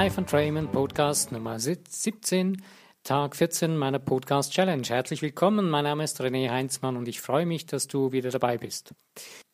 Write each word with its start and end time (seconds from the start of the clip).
Live 0.00 0.16
and 0.16 0.32
Raymond 0.32 0.70
Podcast 0.70 1.32
Nummer 1.32 1.58
17, 1.58 2.62
Tag 3.02 3.34
14 3.34 3.76
meiner 3.76 3.98
Podcast 3.98 4.52
Challenge. 4.52 4.86
Herzlich 4.86 5.22
willkommen, 5.22 5.68
mein 5.68 5.82
Name 5.82 6.04
ist 6.04 6.20
René 6.20 6.50
Heinzmann 6.50 6.96
und 6.96 7.08
ich 7.08 7.20
freue 7.20 7.46
mich, 7.46 7.66
dass 7.66 7.88
du 7.88 8.12
wieder 8.12 8.30
dabei 8.30 8.58
bist. 8.58 8.94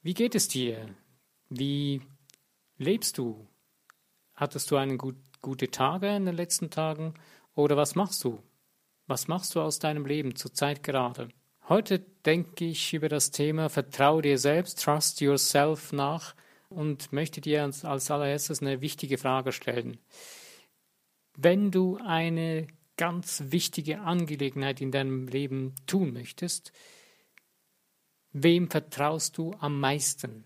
Wie 0.02 0.12
geht 0.12 0.34
es 0.34 0.46
dir? 0.46 0.86
Wie 1.48 2.02
lebst 2.76 3.16
du? 3.16 3.48
Hattest 4.34 4.70
du 4.70 4.76
einen 4.76 4.98
gut, 4.98 5.16
gute 5.40 5.70
Tage 5.70 6.14
in 6.14 6.26
den 6.26 6.36
letzten 6.36 6.68
Tagen 6.68 7.14
oder 7.54 7.79
was 7.79 7.95
machst 7.95 8.22
du? 8.22 8.38
Was 9.06 9.29
machst 9.29 9.54
du 9.54 9.62
aus 9.62 9.79
deinem 9.79 10.04
Leben 10.04 10.36
zurzeit 10.36 10.82
gerade? 10.82 11.29
Heute 11.70 12.00
denke 12.00 12.67
ich 12.67 12.92
über 12.92 13.08
das 13.08 13.31
Thema 13.31 13.70
Vertraue 13.70 14.20
dir 14.20 14.36
selbst, 14.36 14.84
Trust 14.84 15.22
Yourself 15.22 15.95
nach 15.95 16.34
und 16.68 17.13
möchte 17.13 17.41
dir 17.41 17.63
als, 17.63 17.85
als 17.85 18.11
allererstes 18.11 18.61
eine 18.61 18.81
wichtige 18.81 19.18
Frage 19.18 19.53
stellen. 19.53 19.99
Wenn 21.37 21.71
du 21.71 21.99
eine 22.04 22.67
ganz 22.96 23.45
wichtige 23.49 24.00
Angelegenheit 24.00 24.81
in 24.81 24.93
deinem 24.93 25.27
Leben 25.27 25.75
tun 25.87 26.13
möchtest, 26.13 26.73
wem 28.32 28.71
vertraust 28.71 29.39
du 29.39 29.53
am 29.59 29.81
meisten? 29.81 30.45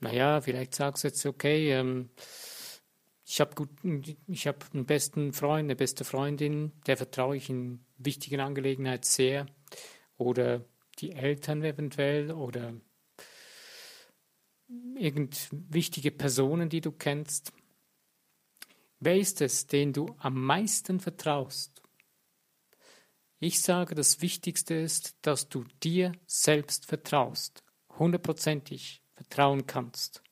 Naja, 0.00 0.40
vielleicht 0.40 0.74
sagst 0.74 1.04
du 1.04 1.08
jetzt, 1.08 1.24
okay, 1.26 1.72
ähm, 1.72 2.10
ich 3.24 3.40
habe 3.40 3.68
hab 4.30 4.74
einen 4.74 4.86
besten 4.86 5.32
Freund, 5.32 5.66
eine 5.66 5.76
beste 5.76 6.04
Freundin, 6.04 6.72
der 6.86 6.96
vertraue 6.96 7.36
ich 7.36 7.50
in 7.50 7.84
wichtigen 7.98 8.40
Angelegenheiten 8.40 9.04
sehr. 9.04 9.46
Oder 10.16 10.64
die 11.00 11.12
Eltern 11.12 11.62
eventuell 11.62 12.30
oder 12.30 12.74
irgend 14.96 15.48
wichtige 15.50 16.10
Personen, 16.10 16.68
die 16.68 16.80
du 16.80 16.92
kennst. 16.92 17.52
Wer 18.98 19.16
ist 19.16 19.40
es, 19.40 19.66
den 19.66 19.92
du 19.92 20.06
am 20.18 20.42
meisten 20.42 21.00
vertraust? 21.00 21.82
Ich 23.38 23.60
sage, 23.60 23.94
das 23.94 24.22
Wichtigste 24.22 24.74
ist, 24.74 25.16
dass 25.22 25.48
du 25.48 25.64
dir 25.82 26.12
selbst 26.26 26.86
vertraust, 26.86 27.62
hundertprozentig 27.98 29.02
vertrauen 29.14 29.66
kannst. 29.66 30.22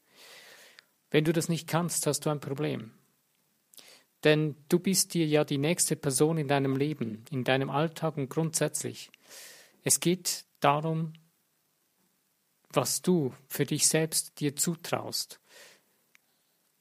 Wenn 1.10 1.24
du 1.24 1.32
das 1.32 1.48
nicht 1.48 1.68
kannst, 1.68 2.06
hast 2.06 2.20
du 2.20 2.30
ein 2.30 2.40
Problem. 2.40 2.92
Denn 4.24 4.56
du 4.70 4.78
bist 4.78 5.12
dir 5.12 5.26
ja 5.26 5.44
die 5.44 5.58
nächste 5.58 5.96
Person 5.96 6.38
in 6.38 6.48
deinem 6.48 6.76
Leben, 6.76 7.24
in 7.30 7.44
deinem 7.44 7.68
Alltag 7.68 8.16
und 8.16 8.30
grundsätzlich. 8.30 9.10
Es 9.82 10.00
geht 10.00 10.46
darum, 10.60 11.12
was 12.76 13.02
du 13.02 13.32
für 13.48 13.66
dich 13.66 13.88
selbst 13.88 14.40
dir 14.40 14.56
zutraust, 14.56 15.40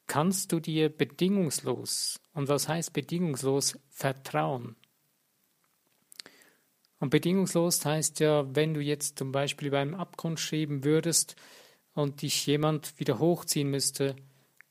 kannst 0.07 0.51
du 0.51 0.59
dir 0.59 0.89
bedingungslos, 0.89 2.19
und 2.33 2.47
was 2.47 2.67
heißt 2.67 2.93
bedingungslos, 2.93 3.79
vertrauen. 3.89 4.75
Und 6.99 7.09
bedingungslos 7.09 7.83
heißt 7.83 8.19
ja, 8.19 8.55
wenn 8.55 8.73
du 8.73 8.79
jetzt 8.79 9.17
zum 9.17 9.31
Beispiel 9.31 9.73
einen 9.75 9.93
Abgrund 9.93 10.39
schreiben 10.39 10.83
würdest 10.83 11.35
und 11.93 12.21
dich 12.21 12.45
jemand 12.45 12.97
wieder 12.99 13.19
hochziehen 13.19 13.69
müsste, 13.69 14.15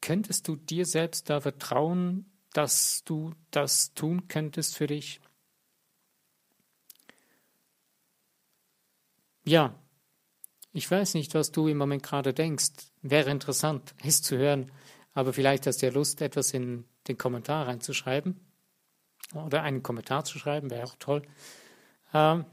könntest 0.01 0.49
du 0.49 0.57
dir 0.57 0.87
selbst 0.87 1.29
da 1.29 1.41
vertrauen, 1.41 2.31
dass 2.53 3.05
du 3.05 3.35
das 3.51 3.95
tun 3.95 4.29
könntest 4.29 4.77
für 4.77 4.87
dich? 4.87 5.21
Ja, 9.45 9.82
ich 10.73 10.91
weiß 10.91 11.15
nicht, 11.15 11.35
was 11.35 11.53
du 11.53 11.69
im 11.69 11.77
Moment 11.77 12.03
gerade 12.03 12.33
denkst. 12.33 12.73
Wäre 13.03 13.31
interessant, 13.31 13.95
es 14.03 14.23
zu 14.23 14.39
hören. 14.39 14.73
Aber 15.13 15.33
vielleicht 15.33 15.67
hast 15.67 15.83
du 15.83 15.87
ja 15.87 15.93
Lust, 15.93 16.23
etwas 16.23 16.55
in 16.55 16.85
den 17.09 17.19
Kommentar 17.19 17.67
reinzuschreiben. 17.67 18.41
Oder 19.35 19.63
einen 19.63 19.83
Kommentar 19.83 20.25
zu 20.25 20.39
schreiben, 20.39 20.71
wäre 20.71 20.85
auch 20.85 20.97
toll. 20.99 21.23
Ähm, 22.15 22.45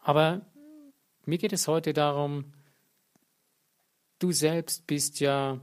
aber 0.00 0.42
mir 1.26 1.38
geht 1.38 1.52
es 1.52 1.68
heute 1.68 1.92
darum, 1.92 2.52
du 4.18 4.32
selbst 4.32 4.86
bist 4.86 5.20
ja, 5.20 5.60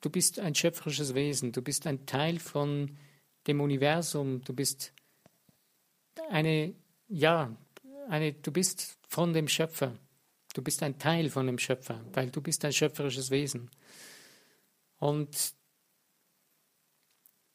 du 0.00 0.10
bist 0.10 0.38
ein 0.38 0.54
schöpferisches 0.54 1.14
Wesen, 1.14 1.52
du 1.52 1.62
bist 1.62 1.86
ein 1.86 2.06
Teil 2.06 2.38
von 2.38 2.98
dem 3.46 3.60
Universum, 3.60 4.42
du 4.42 4.52
bist 4.54 4.92
eine, 6.28 6.74
ja, 7.08 7.56
eine, 8.08 8.32
du 8.32 8.52
bist 8.52 8.98
von 9.08 9.32
dem 9.32 9.48
Schöpfer. 9.48 9.98
Du 10.54 10.62
bist 10.62 10.82
ein 10.82 10.98
Teil 10.98 11.30
von 11.30 11.46
dem 11.46 11.58
Schöpfer, 11.58 12.04
weil 12.12 12.30
du 12.30 12.40
bist 12.40 12.64
ein 12.64 12.72
schöpferisches 12.72 13.30
Wesen. 13.30 13.70
Und 14.98 15.54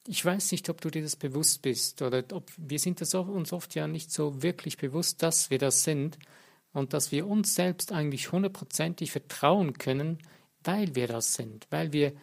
ich 0.08 0.24
weiß 0.24 0.52
nicht, 0.52 0.70
ob 0.70 0.82
du 0.82 0.90
dir 0.90 1.02
das 1.02 1.16
bewusst 1.16 1.62
bist 1.62 2.02
oder 2.02 2.24
ob 2.32 2.50
wir 2.56 2.80
sind 2.80 3.02
das 3.02 3.14
uns 3.14 3.52
oft 3.54 3.76
ja 3.76 3.88
nicht 3.88 4.12
so 4.12 4.42
wirklich 4.42 4.78
bewusst, 4.78 5.22
dass 5.22 5.50
wir 5.50 5.58
das 5.58 5.84
sind 5.84 6.18
und 6.72 6.94
dass 6.94 7.12
wir 7.12 7.28
uns 7.28 7.56
selbst 7.56 7.92
eigentlich 7.92 8.32
hundertprozentig 8.32 9.12
vertrauen 9.12 9.78
können, 9.78 10.20
weil 10.64 10.96
wir 10.96 11.08
das 11.08 11.34
sind, 11.34 11.68
weil 11.70 11.92
wir 11.92 12.14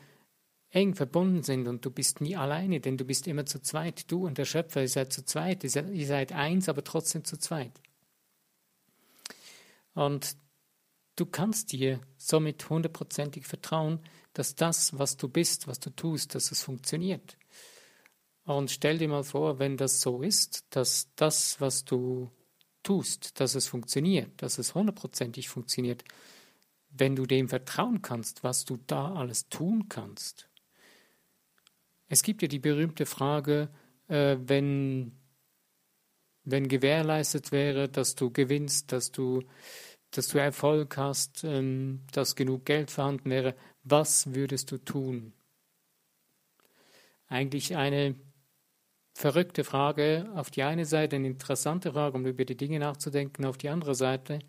eng 0.70 0.94
verbunden 0.94 1.42
sind 1.42 1.68
und 1.68 1.84
du 1.84 1.90
bist 1.90 2.20
nie 2.20 2.36
alleine, 2.36 2.80
denn 2.80 2.96
du 2.96 3.04
bist 3.04 3.26
immer 3.26 3.46
zu 3.46 3.60
zweit. 3.60 4.10
Du 4.10 4.26
und 4.26 4.38
der 4.38 4.44
Schöpfer, 4.44 4.80
ihr 4.80 4.88
seid 4.88 5.12
zu 5.12 5.24
zweit, 5.24 5.62
ihr 5.62 6.06
seid 6.06 6.32
eins, 6.32 6.68
aber 6.68 6.82
trotzdem 6.82 7.24
zu 7.24 7.38
zweit. 7.38 7.80
Und 9.94 10.36
du 11.16 11.26
kannst 11.26 11.72
dir 11.72 12.00
somit 12.16 12.68
hundertprozentig 12.68 13.46
vertrauen, 13.46 14.00
dass 14.32 14.54
das, 14.54 14.98
was 14.98 15.16
du 15.16 15.28
bist, 15.28 15.66
was 15.68 15.80
du 15.80 15.90
tust, 15.90 16.34
dass 16.34 16.50
es 16.50 16.62
funktioniert. 16.62 17.38
Und 18.44 18.70
stell 18.70 18.98
dir 18.98 19.08
mal 19.08 19.24
vor, 19.24 19.58
wenn 19.58 19.76
das 19.76 20.00
so 20.00 20.22
ist, 20.22 20.66
dass 20.70 21.08
das, 21.16 21.60
was 21.60 21.84
du 21.84 22.30
tust, 22.82 23.40
dass 23.40 23.54
es 23.54 23.66
funktioniert, 23.66 24.42
dass 24.42 24.58
es 24.58 24.74
hundertprozentig 24.74 25.48
funktioniert, 25.48 26.04
wenn 26.90 27.16
du 27.16 27.26
dem 27.26 27.48
vertrauen 27.48 28.02
kannst, 28.02 28.44
was 28.44 28.64
du 28.64 28.78
da 28.86 29.14
alles 29.14 29.48
tun 29.48 29.88
kannst. 29.88 30.48
Es 32.08 32.22
gibt 32.22 32.42
ja 32.42 32.48
die 32.48 32.58
berühmte 32.58 33.06
Frage, 33.06 33.70
äh, 34.08 34.36
wenn 34.38 35.12
wenn 36.44 36.68
gewährleistet 36.68 37.52
wäre, 37.52 37.88
dass 37.88 38.14
du 38.14 38.30
gewinnst, 38.30 38.92
dass 38.92 39.10
du, 39.12 39.42
dass 40.10 40.28
du 40.28 40.38
Erfolg 40.38 40.96
hast, 40.96 41.44
ähm, 41.44 42.02
dass 42.12 42.36
genug 42.36 42.64
Geld 42.64 42.90
vorhanden 42.90 43.30
wäre, 43.30 43.54
was 43.82 44.34
würdest 44.34 44.70
du 44.70 44.78
tun? 44.78 45.32
Eigentlich 47.26 47.76
eine 47.76 48.14
verrückte 49.14 49.64
Frage, 49.64 50.30
auf 50.34 50.50
die 50.50 50.62
eine 50.62 50.84
Seite 50.84 51.16
eine 51.16 51.28
interessante 51.28 51.92
Frage, 51.92 52.16
um 52.16 52.26
über 52.26 52.44
die 52.44 52.56
Dinge 52.56 52.78
nachzudenken, 52.78 53.44
auf 53.44 53.56
die 53.56 53.68
andere 53.68 53.94
Seite 53.94 54.40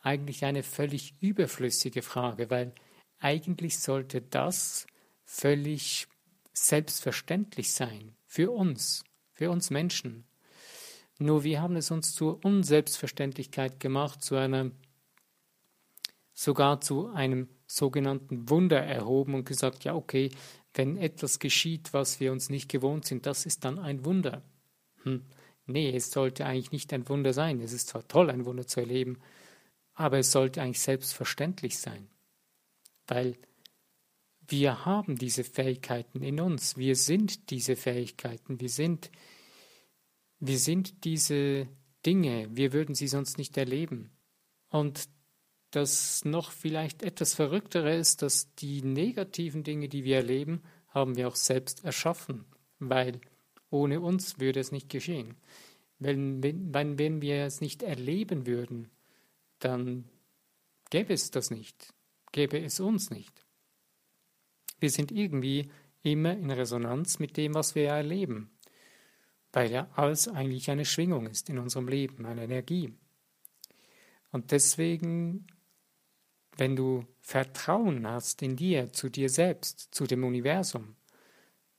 eigentlich 0.00 0.44
eine 0.44 0.62
völlig 0.62 1.14
überflüssige 1.20 2.02
Frage, 2.02 2.50
weil 2.50 2.74
eigentlich 3.18 3.78
sollte 3.78 4.20
das 4.20 4.86
völlig 5.24 6.06
selbstverständlich 6.52 7.72
sein 7.72 8.14
für 8.26 8.50
uns, 8.50 9.02
für 9.32 9.50
uns 9.50 9.70
Menschen. 9.70 10.26
Nur 11.18 11.44
wir 11.44 11.62
haben 11.62 11.76
es 11.76 11.90
uns 11.90 12.14
zur 12.14 12.44
Unselbstverständlichkeit 12.44 13.78
gemacht, 13.80 14.22
zu 14.22 14.36
einer, 14.36 14.70
sogar 16.32 16.80
zu 16.80 17.08
einem 17.08 17.48
sogenannten 17.66 18.48
Wunder 18.50 18.82
erhoben 18.82 19.34
und 19.34 19.44
gesagt, 19.46 19.84
ja, 19.84 19.94
okay, 19.94 20.30
wenn 20.74 20.96
etwas 20.96 21.38
geschieht, 21.38 21.92
was 21.92 22.18
wir 22.18 22.32
uns 22.32 22.50
nicht 22.50 22.68
gewohnt 22.68 23.06
sind, 23.06 23.26
das 23.26 23.46
ist 23.46 23.64
dann 23.64 23.78
ein 23.78 24.04
Wunder. 24.04 24.42
Hm. 25.04 25.22
Nee, 25.66 25.96
es 25.96 26.10
sollte 26.10 26.44
eigentlich 26.44 26.72
nicht 26.72 26.92
ein 26.92 27.08
Wunder 27.08 27.32
sein. 27.32 27.60
Es 27.60 27.72
ist 27.72 27.88
zwar 27.88 28.06
toll, 28.06 28.30
ein 28.30 28.44
Wunder 28.44 28.66
zu 28.66 28.80
erleben, 28.80 29.18
aber 29.94 30.18
es 30.18 30.30
sollte 30.30 30.60
eigentlich 30.60 30.80
selbstverständlich 30.80 31.78
sein. 31.78 32.08
Weil 33.06 33.36
wir 34.46 34.84
haben 34.84 35.16
diese 35.16 35.44
Fähigkeiten 35.44 36.22
in 36.22 36.40
uns. 36.40 36.76
Wir 36.76 36.96
sind 36.96 37.50
diese 37.50 37.76
Fähigkeiten. 37.76 38.60
Wir 38.60 38.68
sind 38.68 39.10
wir 40.46 40.58
sind 40.58 41.04
diese 41.04 41.68
Dinge, 42.04 42.48
wir 42.54 42.74
würden 42.74 42.94
sie 42.94 43.08
sonst 43.08 43.38
nicht 43.38 43.56
erleben. 43.56 44.10
Und 44.68 45.08
das 45.70 46.24
noch 46.24 46.50
vielleicht 46.52 47.02
etwas 47.02 47.34
Verrücktere 47.34 47.96
ist, 47.96 48.20
dass 48.20 48.54
die 48.56 48.82
negativen 48.82 49.64
Dinge, 49.64 49.88
die 49.88 50.04
wir 50.04 50.16
erleben, 50.16 50.62
haben 50.88 51.16
wir 51.16 51.28
auch 51.28 51.34
selbst 51.34 51.84
erschaffen, 51.84 52.44
weil 52.78 53.20
ohne 53.70 54.00
uns 54.00 54.38
würde 54.38 54.60
es 54.60 54.70
nicht 54.70 54.90
geschehen. 54.90 55.36
Wenn, 55.98 56.42
wenn, 56.42 56.98
wenn 56.98 57.22
wir 57.22 57.44
es 57.44 57.62
nicht 57.62 57.82
erleben 57.82 58.46
würden, 58.46 58.90
dann 59.60 60.04
gäbe 60.90 61.14
es 61.14 61.30
das 61.30 61.50
nicht, 61.50 61.94
gäbe 62.32 62.60
es 62.60 62.80
uns 62.80 63.10
nicht. 63.10 63.46
Wir 64.78 64.90
sind 64.90 65.10
irgendwie 65.10 65.70
immer 66.02 66.36
in 66.36 66.50
Resonanz 66.50 67.18
mit 67.18 67.38
dem, 67.38 67.54
was 67.54 67.74
wir 67.74 67.88
erleben 67.88 68.53
weil 69.54 69.70
ja 69.70 69.88
alles 69.94 70.28
eigentlich 70.28 70.70
eine 70.70 70.84
Schwingung 70.84 71.26
ist 71.26 71.48
in 71.48 71.58
unserem 71.58 71.88
Leben, 71.88 72.26
eine 72.26 72.44
Energie. 72.44 72.92
Und 74.30 74.50
deswegen 74.50 75.46
wenn 76.56 76.76
du 76.76 77.04
Vertrauen 77.20 78.06
hast 78.06 78.42
in 78.42 78.56
dir, 78.56 78.92
zu 78.92 79.08
dir 79.08 79.28
selbst, 79.28 79.88
zu 79.92 80.06
dem 80.06 80.24
Universum, 80.24 80.96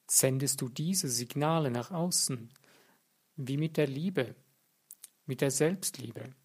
sendest 0.07 0.61
du 0.61 0.69
diese 0.69 1.07
Signale 1.07 1.71
nach 1.71 1.91
außen, 1.91 2.49
wie 3.37 3.57
mit 3.57 3.77
der 3.77 3.87
Liebe, 3.87 4.35
mit 5.25 5.41
der 5.41 5.51
Selbstliebe. 5.51 6.35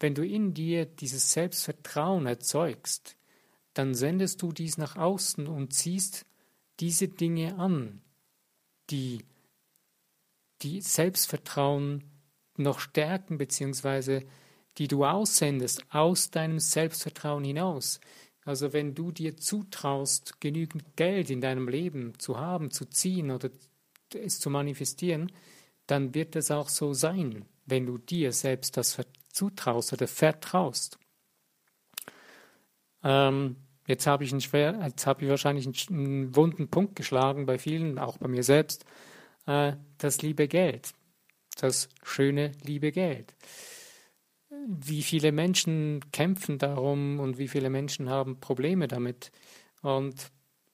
Wenn 0.00 0.14
du 0.14 0.26
in 0.26 0.52
dir 0.52 0.84
dieses 0.84 1.32
Selbstvertrauen 1.32 2.26
erzeugst, 2.26 3.16
dann 3.72 3.94
sendest 3.94 4.42
du 4.42 4.52
dies 4.52 4.78
nach 4.78 4.96
außen 4.96 5.46
und 5.46 5.72
ziehst 5.72 6.26
diese 6.80 7.08
Dinge 7.08 7.56
an, 7.58 8.02
die 8.90 9.24
die 10.62 10.80
Selbstvertrauen 10.80 12.04
noch 12.56 12.80
stärken, 12.80 13.38
beziehungsweise 13.38 14.24
die 14.78 14.88
du 14.88 15.04
aussendest 15.04 15.82
aus 15.90 16.30
deinem 16.30 16.58
Selbstvertrauen 16.58 17.44
hinaus. 17.44 18.00
Also 18.44 18.72
wenn 18.72 18.94
du 18.94 19.10
dir 19.10 19.36
zutraust, 19.36 20.40
genügend 20.40 20.96
Geld 20.96 21.30
in 21.30 21.40
deinem 21.40 21.68
Leben 21.68 22.18
zu 22.18 22.38
haben, 22.38 22.70
zu 22.70 22.84
ziehen 22.84 23.30
oder 23.30 23.50
es 24.14 24.38
zu 24.38 24.50
manifestieren, 24.50 25.32
dann 25.86 26.14
wird 26.14 26.36
es 26.36 26.50
auch 26.50 26.68
so 26.68 26.92
sein, 26.92 27.44
wenn 27.64 27.86
du 27.86 27.98
dir 27.98 28.32
selbst 28.32 28.76
das 28.76 28.98
zutraust 29.28 29.92
oder 29.92 30.06
vertraust. 30.06 30.98
Ähm, 33.02 33.56
jetzt 33.86 34.06
habe 34.06 34.24
ich, 34.24 34.32
habe 34.32 35.24
ich 35.24 35.28
wahrscheinlich 35.28 35.66
einen, 35.66 36.06
einen, 36.06 36.36
wunden 36.36 36.68
Punkt 36.68 36.96
geschlagen 36.96 37.46
bei 37.46 37.58
vielen, 37.58 37.98
auch 37.98 38.18
bei 38.18 38.28
mir 38.28 38.42
selbst, 38.42 38.84
äh, 39.46 39.72
das 39.98 40.22
liebe 40.22 40.48
Geld, 40.48 40.92
das 41.56 41.88
schöne 42.02 42.52
liebe 42.62 42.92
Geld 42.92 43.34
wie 44.66 45.02
viele 45.02 45.32
Menschen 45.32 46.00
kämpfen 46.12 46.58
darum 46.58 47.20
und 47.20 47.38
wie 47.38 47.48
viele 47.48 47.70
Menschen 47.70 48.08
haben 48.08 48.40
Probleme 48.40 48.88
damit. 48.88 49.30
Und 49.82 50.30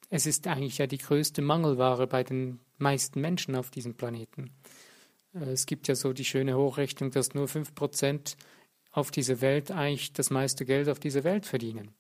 es 0.09 0.27
ist 0.27 0.47
eigentlich 0.47 0.79
ja 0.79 0.87
die 0.87 0.99
größte 0.99 1.43
Mangelware 1.43 2.07
bei 2.07 2.25
den 2.25 2.61
meisten 2.79 3.21
Menschen 3.21 3.55
auf 3.55 3.71
diesem 3.71 3.95
Planeten. 3.95 4.51
Äh, 5.35 5.51
es 5.51 5.67
gibt 5.67 5.89
ja 5.89 5.95
so 5.95 6.13
die 6.13 6.25
schöne 6.25 6.57
Hochrechnung, 6.57 7.11
dass 7.11 7.35
nur 7.35 7.47
5% 7.47 8.37
auf 8.91 9.11
dieser 9.11 9.41
Welt 9.41 9.71
eigentlich 9.71 10.13
das 10.13 10.31
meiste 10.31 10.65
Geld 10.65 10.89
auf 10.89 11.01
dieser 11.01 11.25
Welt 11.25 11.47
verdienen. 11.47 11.93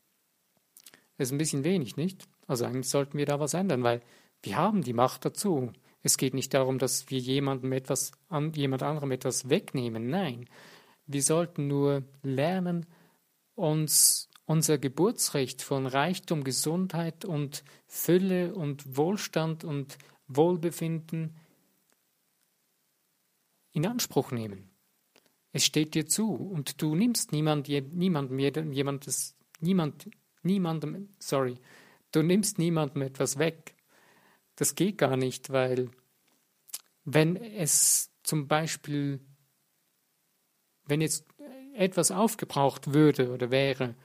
Das 1.16 1.28
ist 1.28 1.32
ein 1.32 1.38
bisschen 1.38 1.64
wenig, 1.64 1.96
nicht? 1.96 2.26
Also 2.46 2.64
eigentlich 2.64 2.88
sollten 2.88 3.16
wir 3.16 3.26
da 3.26 3.38
was 3.38 3.54
ändern, 3.54 3.82
weil 3.82 4.02
wir 4.42 4.56
haben 4.56 4.82
die 4.82 4.92
Macht 4.92 5.24
dazu. 5.24 5.72
Es 6.02 6.16
geht 6.16 6.34
nicht 6.34 6.52
darum, 6.52 6.78
dass 6.78 7.10
wir 7.10 7.18
jemandem 7.18 7.72
etwas, 7.72 8.12
jemand 8.54 8.82
anderem 8.82 9.12
etwas 9.12 9.48
wegnehmen. 9.48 10.08
Nein, 10.08 10.48
wir 11.06 11.22
sollten 11.22 11.68
nur 11.68 12.02
lernen, 12.22 12.86
uns 13.54 14.28
unser 14.44 14.78
Geburtsrecht 14.78 15.62
von 15.62 15.86
Reichtum, 15.86 16.42
Gesundheit 16.42 17.24
und 17.24 17.62
Fülle 17.86 18.54
und 18.54 18.96
Wohlstand 18.96 19.64
und 19.64 19.96
Wohlbefinden 20.26 21.36
in 23.72 23.86
Anspruch 23.86 24.32
nehmen. 24.32 24.70
Es 25.52 25.64
steht 25.64 25.94
dir 25.94 26.06
zu 26.06 26.34
und 26.34 26.80
du 26.82 26.94
nimmst 26.94 27.32
niemand, 27.32 27.68
niemandem, 27.68 28.38
jemandes, 28.72 29.36
niemand, 29.60 30.08
niemandem, 30.42 31.10
sorry, 31.18 31.58
du 32.10 32.22
nimmst 32.22 32.58
niemandem 32.58 33.02
etwas 33.02 33.38
weg. 33.38 33.71
Das 34.62 34.76
geht 34.76 34.98
gar 34.98 35.16
nicht, 35.16 35.50
weil 35.50 35.90
wenn 37.04 37.34
es 37.34 38.12
zum 38.22 38.46
Beispiel 38.46 39.18
wenn 40.84 41.00
jetzt 41.00 41.26
etwas 41.74 42.12
aufgebraucht 42.12 42.94
würde 42.94 43.32
oder 43.32 43.50
wäre, 43.50 43.96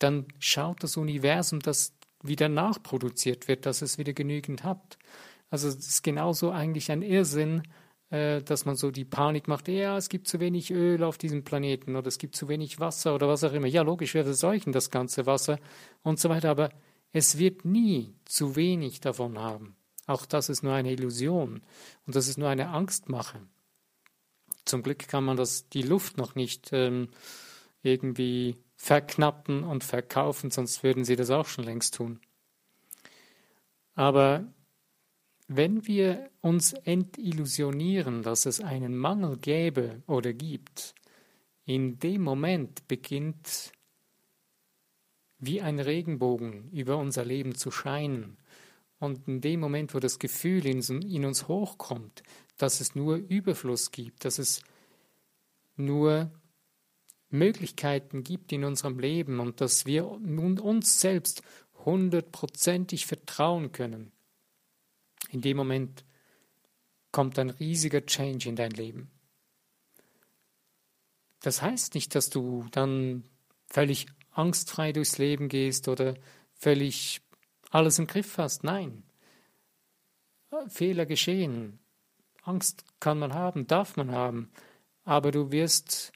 dann 0.00 0.26
schaut 0.40 0.82
das 0.82 0.96
Universum, 0.96 1.60
dass 1.60 1.94
wieder 2.24 2.48
nachproduziert 2.48 3.46
wird, 3.46 3.66
dass 3.66 3.82
es 3.82 3.98
wieder 3.98 4.12
genügend 4.12 4.64
hat. 4.64 4.98
Also 5.48 5.68
es 5.68 5.76
ist 5.76 6.02
genauso 6.02 6.50
eigentlich 6.50 6.90
ein 6.90 7.02
Irrsinn, 7.02 7.62
äh, 8.10 8.42
dass 8.42 8.64
man 8.64 8.74
so 8.74 8.90
die 8.90 9.04
Panik 9.04 9.46
macht, 9.46 9.68
ja, 9.68 9.96
es 9.96 10.08
gibt 10.08 10.26
zu 10.26 10.40
wenig 10.40 10.72
Öl 10.72 11.04
auf 11.04 11.18
diesem 11.18 11.44
Planeten 11.44 11.94
oder 11.94 12.08
es 12.08 12.18
gibt 12.18 12.34
zu 12.34 12.48
wenig 12.48 12.80
Wasser 12.80 13.14
oder 13.14 13.28
was 13.28 13.44
auch 13.44 13.52
immer. 13.52 13.68
Ja, 13.68 13.82
logisch, 13.82 14.14
wir 14.14 14.24
verseuchen 14.24 14.72
das 14.72 14.90
ganze 14.90 15.26
Wasser 15.26 15.60
und 16.02 16.18
so 16.18 16.30
weiter, 16.30 16.50
aber 16.50 16.70
es 17.12 17.38
wird 17.38 17.64
nie 17.64 18.16
zu 18.24 18.56
wenig 18.56 19.00
davon 19.00 19.38
haben. 19.38 19.76
Auch 20.10 20.26
das 20.26 20.48
ist 20.48 20.64
nur 20.64 20.74
eine 20.74 20.90
Illusion 20.90 21.62
und 22.04 22.16
das 22.16 22.26
ist 22.26 22.36
nur 22.36 22.48
eine 22.48 22.70
Angstmache. 22.70 23.40
Zum 24.64 24.82
Glück 24.82 25.06
kann 25.06 25.22
man 25.22 25.36
das, 25.36 25.68
die 25.68 25.82
Luft 25.82 26.16
noch 26.16 26.34
nicht 26.34 26.70
ähm, 26.72 27.10
irgendwie 27.82 28.56
verknappen 28.74 29.62
und 29.62 29.84
verkaufen, 29.84 30.50
sonst 30.50 30.82
würden 30.82 31.04
sie 31.04 31.14
das 31.14 31.30
auch 31.30 31.46
schon 31.46 31.62
längst 31.62 31.94
tun. 31.94 32.18
Aber 33.94 34.52
wenn 35.46 35.86
wir 35.86 36.28
uns 36.40 36.72
entillusionieren, 36.72 38.22
dass 38.24 38.46
es 38.46 38.60
einen 38.60 38.96
Mangel 38.96 39.36
gäbe 39.36 40.02
oder 40.08 40.32
gibt, 40.32 40.96
in 41.66 42.00
dem 42.00 42.22
Moment 42.22 42.88
beginnt 42.88 43.70
wie 45.38 45.60
ein 45.60 45.78
Regenbogen 45.78 46.68
über 46.72 46.96
unser 46.96 47.24
Leben 47.24 47.54
zu 47.54 47.70
scheinen. 47.70 48.39
Und 49.00 49.26
in 49.26 49.40
dem 49.40 49.60
Moment, 49.60 49.94
wo 49.94 49.98
das 49.98 50.18
Gefühl 50.18 50.66
in, 50.66 51.24
uns 51.24 51.48
hochkommt, 51.48 52.22
dass 52.58 52.80
es 52.80 52.94
nur 52.94 53.16
Überfluss 53.16 53.90
gibt, 53.90 54.26
dass 54.26 54.38
es 54.38 54.62
nur 55.76 56.30
Möglichkeiten 57.30 58.22
gibt 58.22 58.52
in 58.52 58.62
unserem 58.62 58.98
Leben 58.98 59.40
und 59.40 59.62
dass 59.62 59.86
wir 59.86 60.06
uns 60.06 61.00
selbst 61.00 61.42
hundertprozentig 61.84 63.06
vertrauen 63.06 63.72
können. 63.72 64.12
In 65.30 65.40
dem 65.40 65.56
Moment 65.56 66.04
kommt 67.10 67.38
ein 67.38 67.50
riesiger 67.50 68.04
Change 68.04 68.50
in 68.50 68.56
dein 68.56 68.72
Leben. 68.72 69.10
Das 71.40 71.62
heißt 71.62 71.94
nicht, 71.94 72.14
dass 72.14 72.28
du 72.28 72.66
dann 72.70 73.24
völlig 73.66 74.06
angstfrei 74.30 74.92
durchs 74.92 75.16
Leben 75.16 75.48
gehst 75.48 75.88
oder 75.88 76.14
völlig 76.52 77.22
alles 77.70 77.98
im 77.98 78.06
Griff 78.06 78.36
hast. 78.38 78.64
Nein. 78.64 79.04
Fehler 80.68 81.06
geschehen. 81.06 81.78
Angst 82.42 82.84
kann 83.00 83.18
man 83.18 83.34
haben, 83.34 83.66
darf 83.66 83.96
man 83.96 84.10
haben, 84.10 84.50
aber 85.04 85.30
du 85.30 85.52
wirst 85.52 86.12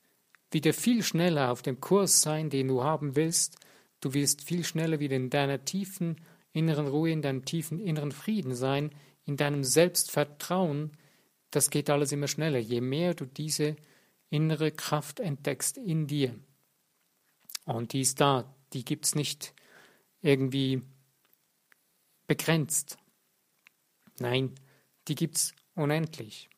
wieder 0.50 0.73
viel 0.73 1.02
schneller 1.02 1.50
auf 1.50 1.62
dem 1.62 1.80
Kurs 1.80 2.20
sein, 2.20 2.50
den 2.50 2.68
du 2.68 2.82
haben 2.82 3.16
willst. 3.16 3.58
Du 4.00 4.14
wirst 4.14 4.42
viel 4.42 4.64
schneller 4.64 5.00
wieder 5.00 5.16
in 5.16 5.30
deiner 5.30 5.64
tiefen 5.64 6.20
inneren 6.52 6.87
Ruhe, 6.87 7.11
in 7.11 7.23
deinem 7.23 7.44
tiefen 7.44 7.80
inneren 7.80 8.12
Frieden 8.12 8.54
sein, 8.54 8.90
in 9.25 9.37
deinem 9.37 9.64
Selbstvertrauen. 9.64 10.92
Das 11.50 11.70
geht 11.70 11.90
alles 11.90 12.12
immer 12.12 12.28
schneller, 12.28 12.58
je 12.58 12.80
mehr 12.80 13.14
du 13.14 13.26
diese 13.26 13.76
innere 14.30 14.70
Kraft 14.70 15.20
entdeckst 15.20 15.76
in 15.76 16.06
dir. 16.06 16.34
Und 17.66 17.92
die 17.92 18.00
ist 18.00 18.20
da, 18.20 18.54
die 18.73 18.84
gibt 18.84 19.06
es 19.06 19.14
nicht 19.14 19.54
irgendwie 20.20 20.82
begrenzt. 22.37 22.99
Nein, 24.19 24.55
die 25.07 25.14
gibt 25.14 25.37
es 25.37 25.55
unendlich. 25.76 26.49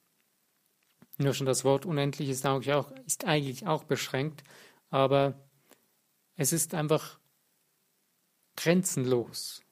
Nur 1.18 1.34
schon 1.34 1.46
das 1.46 1.64
Wort 1.64 1.84
unendlich 1.84 2.30
ist 2.30 2.46
eigentlich 2.46 2.72
auch, 2.72 2.90
ist 3.06 3.26
eigentlich 3.26 3.66
auch 3.66 3.84
beschränkt, 3.84 4.42
aber 4.88 5.34
es 6.34 6.54
ist 6.54 6.72
einfach 6.72 7.18
grenzenlos. 8.56 9.62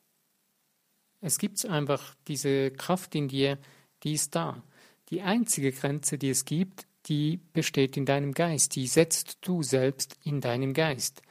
Es 1.23 1.39
gibt 1.39 1.65
einfach 1.65 2.15
diese 2.29 2.71
Kraft 2.71 3.15
in 3.15 3.29
dir, 3.29 3.59
die 4.03 4.13
ist 4.13 4.35
da. 4.35 4.63
Die 5.09 5.23
einzige 5.23 5.73
Grenze, 5.73 6.19
die 6.19 6.29
es 6.29 6.45
gibt, 6.45 6.87
die 7.07 7.41
besteht 7.55 7.97
in 7.97 8.05
deinem 8.05 8.33
Geist, 8.33 8.77
die 8.77 8.87
setzt 8.89 9.39
du 9.41 9.63
selbst 9.63 10.19
in 10.23 10.43
deinem 10.43 10.75
Geist. 10.75 11.23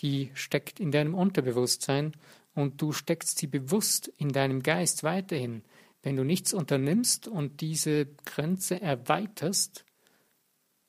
Die 0.00 0.30
steckt 0.32 0.80
in 0.80 0.90
deinem 0.90 1.14
Unterbewusstsein 1.14 2.14
und 2.54 2.80
du 2.80 2.92
steckst 2.92 3.38
sie 3.38 3.46
bewusst 3.46 4.08
in 4.16 4.30
deinem 4.30 4.62
Geist 4.62 5.04
weiterhin. 5.04 5.62
Wenn 6.02 6.16
du 6.16 6.24
nichts 6.24 6.52
unternimmst 6.52 7.28
und 7.28 7.60
diese 7.60 8.06
Grenze 8.24 8.80
erweiterst 8.80 9.84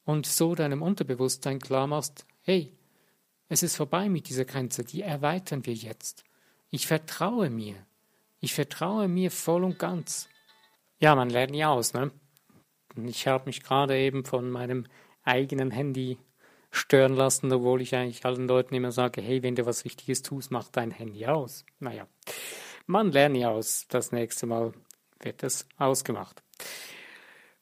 und 0.06 0.26
so 0.26 0.56
deinem 0.56 0.82
Unterbewusstsein 0.82 1.60
klar 1.60 1.88
machst, 1.88 2.26
hey, 2.42 2.74
es 3.48 3.64
ist 3.64 3.76
vorbei 3.76 4.10
mit 4.10 4.30
dieser 4.30 4.46
Grenze, 4.46 4.84
die 4.84 5.02
erweitern 5.02 5.66
wir 5.66 5.74
jetzt. 5.74 6.24
Ich 6.70 6.88
vertraue 6.88 7.50
mir. 7.50 7.76
Ich 8.40 8.54
vertraue 8.54 9.08
mir 9.08 9.32
voll 9.32 9.64
und 9.64 9.78
ganz. 9.78 10.28
Ja, 11.00 11.16
man 11.16 11.30
lernt 11.30 11.52
nie 11.52 11.64
aus, 11.64 11.94
ne? 11.94 12.12
Ich 13.06 13.28
habe 13.28 13.46
mich 13.46 13.64
gerade 13.64 13.98
eben 13.98 14.26
von 14.26 14.50
meinem 14.50 14.86
eigenen 15.24 15.72
Handy 15.72 16.18
stören 16.74 17.14
lassen, 17.14 17.54
obwohl 17.54 17.82
ich 17.82 17.96
eigentlich 17.96 18.26
allen 18.26 18.48
Leuten 18.48 18.74
immer 18.74 18.92
sage, 18.92 19.22
hey, 19.22 19.44
wenn 19.44 19.56
du 19.56 19.66
was 19.68 19.86
Wichtiges 19.86 20.24
tust, 20.24 20.50
mach 20.50 20.70
dein 20.70 20.90
Handy 20.90 21.28
aus. 21.28 21.66
Naja, 21.80 22.08
man 22.88 23.12
lernt 23.12 23.36
nie 23.36 23.46
aus. 23.46 23.86
Das 23.90 24.12
nächste 24.12 24.48
Mal 24.48 24.74
wird 25.20 25.44
es 25.44 25.68
ausgemacht. 25.78 26.42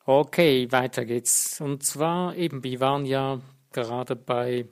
Okay, 0.05 0.71
weiter 0.71 1.03
geht's. 1.03 1.59
Und 1.59 1.83
zwar 1.83 2.37
eben, 2.37 2.63
wir 2.63 2.79
waren 2.79 3.05
ja 3.05 3.41
gerade 3.73 4.15
bei 4.15 4.69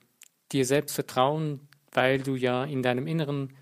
dir 0.54 0.66
selbst 0.66 0.96
vertrauen, 0.96 1.68
weil 1.92 2.20
du 2.22 2.36
ja 2.36 2.64
in 2.64 2.82
deinem 2.82 3.08
Inneren 3.08 3.54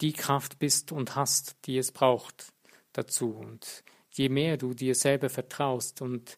die 0.00 0.12
Kraft 0.12 0.58
bist 0.58 0.90
und 0.90 1.14
hast, 1.14 1.56
die 1.64 1.78
es 1.78 1.92
braucht 1.92 2.52
dazu. 2.92 3.30
Und 3.30 3.84
je 4.10 4.28
mehr 4.28 4.56
du 4.56 4.74
dir 4.74 4.96
selber 4.96 5.30
vertraust 5.30 6.02
und 6.02 6.34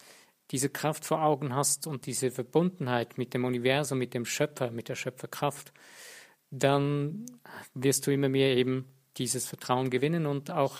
diese 0.51 0.69
Kraft 0.69 1.05
vor 1.05 1.23
Augen 1.23 1.55
hast 1.55 1.87
und 1.87 2.07
diese 2.07 2.31
Verbundenheit 2.31 3.19
mit 3.19 3.35
dem 3.35 3.45
Universum, 3.45 3.99
mit 3.99 4.15
dem 4.15 4.25
Schöpfer, 4.25 4.71
mit 4.71 4.89
der 4.89 4.97
Schöpferkraft, 4.97 5.73
dann 6.51 7.27
wirst 7.75 8.07
du 8.07 8.11
immer 8.11 8.29
mehr 8.29 8.57
eben 8.57 8.87
dieses 9.17 9.47
Vertrauen 9.47 9.91
gewinnen 9.91 10.27
und 10.27 10.51
auch 10.51 10.77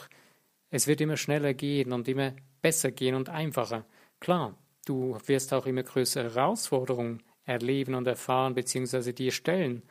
es 0.71 0.87
wird 0.87 1.01
immer 1.01 1.17
schneller 1.17 1.55
gehen 1.55 1.93
und 1.93 2.09
immer 2.09 2.33
besser 2.63 2.91
gehen 2.91 3.15
und 3.15 3.29
einfacher. 3.29 3.85
Klar, 4.21 4.57
du 4.87 5.19
wirst 5.27 5.53
auch 5.53 5.67
immer 5.67 5.83
größere 5.83 6.35
Herausforderungen 6.35 7.23
erleben 7.45 7.95
und 7.95 8.07
erfahren 8.07 8.55
bzw. 8.55 9.13
dir 9.13 9.33
stellen. 9.33 9.83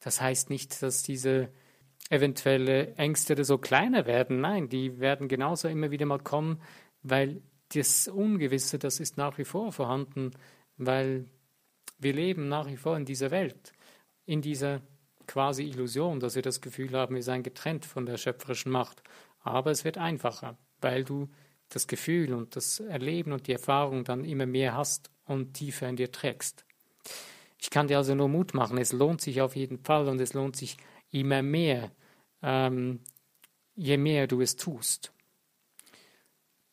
Das 0.00 0.20
heißt 0.20 0.50
nicht, 0.50 0.82
dass 0.82 1.02
diese 1.02 1.50
eventuelle 2.10 2.94
Ängste 2.96 3.42
so 3.44 3.58
kleiner 3.58 4.06
werden. 4.06 4.40
Nein, 4.40 4.68
die 4.68 4.98
werden 4.98 5.28
genauso 5.28 5.68
immer 5.68 5.90
wieder 5.90 6.06
mal 6.06 6.18
kommen, 6.18 6.60
weil 7.02 7.40
das 7.80 8.08
Ungewisse, 8.08 8.78
das 8.78 9.00
ist 9.00 9.16
nach 9.16 9.38
wie 9.38 9.44
vor 9.44 9.72
vorhanden, 9.72 10.32
weil 10.76 11.26
wir 11.98 12.12
leben 12.12 12.48
nach 12.48 12.66
wie 12.68 12.76
vor 12.76 12.96
in 12.96 13.04
dieser 13.04 13.30
Welt, 13.30 13.72
in 14.26 14.42
dieser 14.42 14.82
quasi 15.26 15.64
Illusion, 15.64 16.20
dass 16.20 16.34
wir 16.34 16.42
das 16.42 16.60
Gefühl 16.60 16.92
haben, 16.92 17.14
wir 17.14 17.22
seien 17.22 17.42
getrennt 17.42 17.84
von 17.84 18.06
der 18.06 18.18
schöpferischen 18.18 18.70
Macht. 18.70 19.02
Aber 19.40 19.70
es 19.70 19.84
wird 19.84 19.98
einfacher, 19.98 20.56
weil 20.80 21.04
du 21.04 21.28
das 21.68 21.86
Gefühl 21.86 22.34
und 22.34 22.56
das 22.56 22.80
Erleben 22.80 23.32
und 23.32 23.46
die 23.46 23.52
Erfahrung 23.52 24.04
dann 24.04 24.24
immer 24.24 24.46
mehr 24.46 24.74
hast 24.74 25.10
und 25.24 25.54
tiefer 25.54 25.88
in 25.88 25.96
dir 25.96 26.12
trägst. 26.12 26.64
Ich 27.60 27.70
kann 27.70 27.88
dir 27.88 27.96
also 27.96 28.14
nur 28.14 28.28
Mut 28.28 28.52
machen. 28.52 28.76
Es 28.76 28.92
lohnt 28.92 29.22
sich 29.22 29.40
auf 29.40 29.56
jeden 29.56 29.78
Fall 29.78 30.08
und 30.08 30.20
es 30.20 30.34
lohnt 30.34 30.56
sich 30.56 30.76
immer 31.10 31.42
mehr, 31.42 31.90
ähm, 32.42 33.00
je 33.74 33.96
mehr 33.96 34.26
du 34.26 34.42
es 34.42 34.56
tust. 34.56 35.13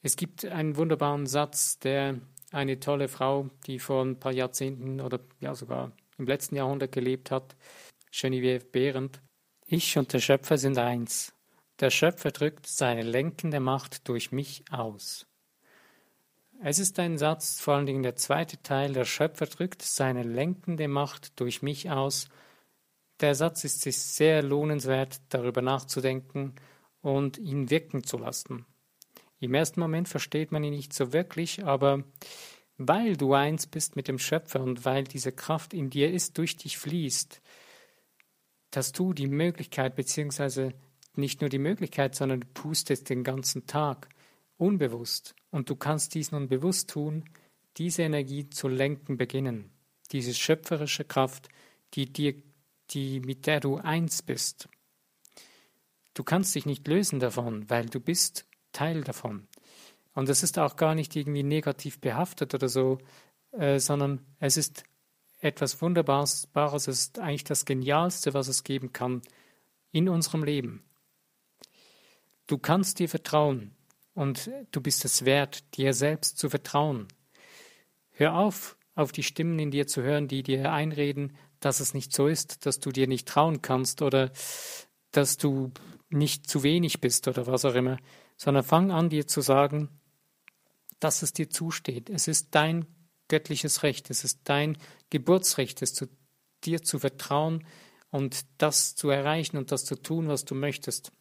Es 0.01 0.15
gibt 0.15 0.45
einen 0.45 0.77
wunderbaren 0.77 1.27
Satz, 1.27 1.79
der 1.79 2.19
eine 2.51 2.79
tolle 2.79 3.07
Frau, 3.07 3.49
die 3.67 3.79
vor 3.79 4.03
ein 4.03 4.19
paar 4.19 4.33
Jahrzehnten 4.33 4.99
oder 4.99 5.19
ja 5.39 5.55
sogar 5.55 5.91
im 6.17 6.25
letzten 6.25 6.55
Jahrhundert 6.55 6.91
gelebt 6.91 7.31
hat, 7.31 7.55
Genevieve 8.11 8.65
Behrendt, 8.65 9.21
ich 9.65 9.97
und 9.97 10.11
der 10.11 10.19
Schöpfer 10.19 10.57
sind 10.57 10.77
eins. 10.77 11.33
Der 11.79 11.91
Schöpfer 11.91 12.31
drückt 12.31 12.67
seine 12.67 13.03
lenkende 13.03 13.61
Macht 13.61 14.09
durch 14.09 14.33
mich 14.33 14.65
aus. 14.69 15.25
Es 16.61 16.77
ist 16.77 16.99
ein 16.99 17.17
Satz, 17.17 17.61
vor 17.61 17.75
allen 17.75 17.85
Dingen 17.85 18.03
der 18.03 18.17
zweite 18.17 18.61
Teil, 18.61 18.91
der 18.91 19.05
Schöpfer 19.05 19.45
drückt 19.45 19.81
seine 19.81 20.23
lenkende 20.23 20.89
Macht 20.89 21.39
durch 21.39 21.61
mich 21.61 21.89
aus. 21.89 22.27
Der 23.21 23.33
Satz 23.33 23.63
ist 23.63 23.81
sich 23.81 23.97
sehr 23.97 24.43
lohnenswert, 24.43 25.21
darüber 25.29 25.61
nachzudenken 25.61 26.55
und 27.01 27.37
ihn 27.37 27.69
wirken 27.69 28.03
zu 28.03 28.17
lassen. 28.17 28.65
Im 29.41 29.55
ersten 29.55 29.79
Moment 29.79 30.07
versteht 30.07 30.51
man 30.51 30.63
ihn 30.63 30.75
nicht 30.75 30.93
so 30.93 31.13
wirklich, 31.13 31.65
aber 31.65 32.03
weil 32.77 33.17
du 33.17 33.33
eins 33.33 33.65
bist 33.65 33.95
mit 33.95 34.07
dem 34.07 34.19
Schöpfer 34.19 34.61
und 34.61 34.85
weil 34.85 35.03
diese 35.03 35.31
Kraft 35.31 35.73
in 35.73 35.89
dir 35.89 36.11
ist, 36.11 36.37
durch 36.37 36.57
dich 36.57 36.77
fließt, 36.77 37.41
dass 38.69 38.91
du 38.91 39.13
die 39.13 39.27
Möglichkeit, 39.27 39.95
beziehungsweise 39.95 40.75
nicht 41.15 41.41
nur 41.41 41.49
die 41.49 41.57
Möglichkeit, 41.57 42.13
sondern 42.13 42.41
du 42.41 42.47
tust 42.53 42.91
es 42.91 43.03
den 43.03 43.23
ganzen 43.23 43.65
Tag, 43.65 44.09
unbewusst. 44.57 45.33
Und 45.49 45.71
du 45.71 45.75
kannst 45.75 46.13
dies 46.13 46.31
nun 46.31 46.47
bewusst 46.47 46.91
tun, 46.91 47.25
diese 47.77 48.03
Energie 48.03 48.47
zu 48.47 48.67
lenken 48.67 49.17
beginnen. 49.17 49.71
Diese 50.11 50.35
schöpferische 50.35 51.03
Kraft, 51.03 51.49
die 51.95 52.13
dir, 52.13 52.35
die, 52.91 53.21
mit 53.21 53.47
der 53.47 53.59
du 53.59 53.77
eins 53.77 54.21
bist. 54.21 54.69
Du 56.13 56.23
kannst 56.23 56.53
dich 56.53 56.67
nicht 56.67 56.87
lösen 56.87 57.19
davon, 57.19 57.67
weil 57.71 57.87
du 57.87 57.99
bist 57.99 58.45
Teil 58.71 59.03
davon. 59.03 59.47
Und 60.13 60.29
es 60.29 60.43
ist 60.43 60.59
auch 60.59 60.75
gar 60.75 60.95
nicht 60.95 61.15
irgendwie 61.15 61.43
negativ 61.43 61.99
behaftet 61.99 62.53
oder 62.53 62.69
so, 62.69 62.99
äh, 63.51 63.79
sondern 63.79 64.25
es 64.39 64.57
ist 64.57 64.83
etwas 65.39 65.81
Wunderbares, 65.81 66.47
es 66.55 66.87
ist 66.87 67.19
eigentlich 67.19 67.43
das 67.43 67.65
Genialste, 67.65 68.33
was 68.33 68.47
es 68.47 68.63
geben 68.63 68.93
kann 68.93 69.21
in 69.91 70.07
unserem 70.07 70.43
Leben. 70.43 70.83
Du 72.47 72.57
kannst 72.57 72.99
dir 72.99 73.09
vertrauen 73.09 73.75
und 74.13 74.49
du 74.71 74.81
bist 74.81 75.05
es 75.05 75.25
wert, 75.25 75.63
dir 75.75 75.93
selbst 75.93 76.37
zu 76.37 76.49
vertrauen. 76.49 77.07
Hör 78.11 78.35
auf, 78.35 78.77
auf 78.93 79.11
die 79.11 79.23
Stimmen 79.23 79.57
in 79.57 79.71
dir 79.71 79.87
zu 79.87 80.01
hören, 80.01 80.27
die 80.27 80.43
dir 80.43 80.71
einreden, 80.71 81.35
dass 81.59 81.79
es 81.79 81.93
nicht 81.93 82.13
so 82.13 82.27
ist, 82.27 82.65
dass 82.65 82.79
du 82.79 82.91
dir 82.91 83.07
nicht 83.07 83.27
trauen 83.27 83.61
kannst 83.61 84.01
oder 84.01 84.31
dass 85.11 85.37
du 85.37 85.71
nicht 86.09 86.49
zu 86.49 86.63
wenig 86.63 87.01
bist 87.01 87.27
oder 87.27 87.47
was 87.47 87.65
auch 87.65 87.75
immer, 87.75 87.97
sondern 88.41 88.63
fang 88.63 88.89
an 88.89 89.09
dir 89.09 89.27
zu 89.27 89.41
sagen, 89.41 89.87
dass 90.99 91.21
es 91.21 91.31
dir 91.31 91.51
zusteht. 91.51 92.09
Es 92.09 92.27
ist 92.27 92.55
dein 92.55 92.87
göttliches 93.27 93.83
Recht, 93.83 94.09
es 94.09 94.23
ist 94.23 94.39
dein 94.45 94.79
Geburtsrecht, 95.11 95.83
es 95.83 95.93
zu 95.93 96.07
dir 96.63 96.81
zu 96.81 96.97
vertrauen 96.97 97.63
und 98.09 98.47
das 98.57 98.95
zu 98.95 99.11
erreichen 99.11 99.57
und 99.57 99.71
das 99.71 99.85
zu 99.85 99.95
tun, 99.95 100.27
was 100.27 100.43
du 100.43 100.55
möchtest. 100.55 101.11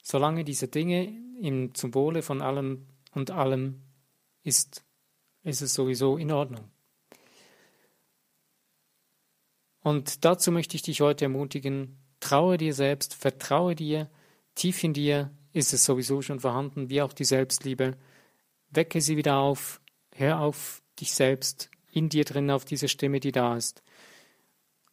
Solange 0.00 0.44
diese 0.44 0.68
Dinge 0.68 1.12
im, 1.40 1.74
zum 1.74 1.92
Wohle 1.92 2.22
von 2.22 2.40
allem 2.40 2.86
und 3.10 3.32
allem 3.32 3.82
ist, 4.44 4.84
ist 5.42 5.60
es 5.60 5.74
sowieso 5.74 6.18
in 6.18 6.30
Ordnung. 6.30 6.70
Und 9.80 10.24
dazu 10.24 10.52
möchte 10.52 10.76
ich 10.76 10.82
dich 10.82 11.00
heute 11.00 11.24
ermutigen, 11.24 11.98
traue 12.20 12.58
dir 12.58 12.74
selbst, 12.74 13.12
vertraue 13.14 13.74
dir, 13.74 14.08
tief 14.54 14.84
in 14.84 14.94
dir 14.94 15.32
ist 15.52 15.72
es 15.72 15.84
sowieso 15.84 16.22
schon 16.22 16.40
vorhanden, 16.40 16.90
wie 16.90 17.02
auch 17.02 17.12
die 17.12 17.24
Selbstliebe. 17.24 17.96
Wecke 18.70 19.00
sie 19.00 19.16
wieder 19.16 19.36
auf, 19.36 19.80
hör 20.14 20.40
auf 20.40 20.82
dich 20.98 21.12
selbst, 21.12 21.70
in 21.92 22.08
dir 22.08 22.24
drin 22.24 22.50
auf 22.50 22.64
diese 22.64 22.88
Stimme, 22.88 23.20
die 23.20 23.32
da 23.32 23.56
ist. 23.56 23.82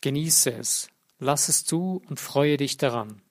Genieße 0.02 0.52
es, 0.52 0.90
lass 1.20 1.50
es 1.50 1.64
zu 1.64 2.02
und 2.08 2.20
freue 2.20 2.58
dich 2.58 2.78
daran. 2.78 3.22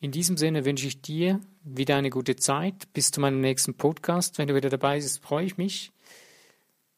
In 0.00 0.12
diesem 0.12 0.36
Sinne 0.36 0.66
wünsche 0.66 0.86
ich 0.86 1.00
dir 1.00 1.40
wieder 1.62 1.96
eine 1.96 2.10
gute 2.10 2.36
Zeit. 2.36 2.92
Bis 2.92 3.10
zu 3.10 3.22
meinem 3.22 3.40
nächsten 3.40 3.74
Podcast. 3.74 4.36
Wenn 4.36 4.48
du 4.48 4.54
wieder 4.54 4.68
dabei 4.68 4.96
bist, 4.96 5.22
freue 5.22 5.46
ich 5.46 5.56
mich. 5.56 5.92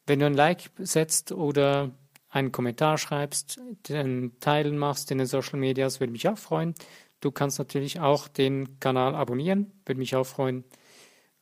Wenn 0.07 0.19
du 0.19 0.27
ein 0.27 0.35
Like 0.35 0.71
setzt 0.79 1.31
oder 1.31 1.93
einen 2.37 2.53
Kommentar 2.53 2.99
schreibst, 2.99 3.59
den 3.89 4.39
Teilen 4.41 4.77
machst 4.77 5.11
in 5.11 5.19
den 5.19 5.27
Social 5.27 5.59
Medias, 5.59 6.01
würde 6.01 6.13
mich 6.13 6.29
auch 6.29 6.37
freuen. 6.37 6.75
Du 7.21 7.31
kannst 7.31 7.59
natürlich 7.59 7.99
auch 8.01 8.29
den 8.29 8.79
Kanal 8.79 9.15
abonnieren, 9.15 9.73
würde 9.87 9.99
mich 9.99 10.15
auch 10.15 10.27
freuen. 10.27 10.65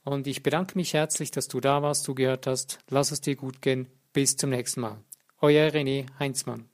Und 0.05 0.27
ich 0.27 0.43
bedanke 0.43 0.79
mich 0.79 0.95
herzlich, 0.95 1.33
dass 1.33 1.49
du 1.49 1.61
da 1.61 1.83
warst, 1.83 2.05
zugehört 2.05 2.47
hast. 2.47 2.79
Lass 2.89 3.11
es 3.11 3.21
dir 3.21 3.35
gut 3.35 3.61
gehen. 3.61 3.89
Bis 4.13 4.37
zum 4.37 4.51
nächsten 4.51 4.83
Mal. 4.83 4.99
Euer 5.41 5.69
René 5.71 6.07
Heinzmann. 6.21 6.74